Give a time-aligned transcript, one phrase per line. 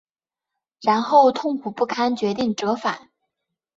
[0.81, 3.09] 然后痛苦不堪决定折返